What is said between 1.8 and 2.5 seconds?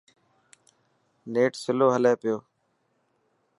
هلي پيو.